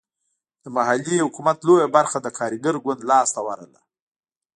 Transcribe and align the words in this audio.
د 0.63 0.65
محلي 0.75 1.17
حکومت 1.25 1.57
لویه 1.67 1.87
برخه 1.97 2.17
د 2.21 2.27
کارګر 2.37 2.75
ګوند 2.83 3.01
لاسته 3.11 3.39
ورغله. 3.47 3.81